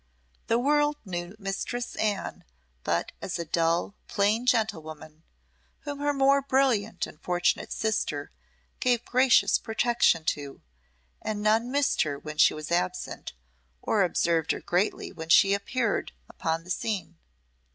The 0.47 0.57
world 0.57 0.97
knew 1.05 1.35
Mistress 1.37 1.95
Anne 1.97 2.43
but 2.83 3.11
as 3.21 3.37
a 3.37 3.45
dull, 3.45 3.93
plain 4.07 4.47
gentlewoman, 4.47 5.21
whom 5.81 5.99
her 5.99 6.11
more 6.11 6.41
brilliant 6.41 7.05
and 7.05 7.21
fortunate 7.21 7.71
sister 7.71 8.31
gave 8.79 9.05
gracious 9.05 9.59
protection 9.59 10.25
to, 10.25 10.63
and 11.21 11.43
none 11.43 11.69
missed 11.69 12.01
her 12.01 12.17
when 12.17 12.39
she 12.39 12.55
was 12.55 12.71
absent, 12.71 13.33
or 13.79 14.01
observed 14.01 14.53
her 14.53 14.59
greatly 14.59 15.11
when 15.11 15.29
she 15.29 15.53
appeared 15.53 16.13
upon 16.27 16.63
the 16.63 16.71
scene. 16.71 17.19